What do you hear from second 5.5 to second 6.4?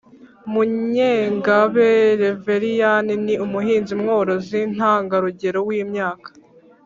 w’imyaka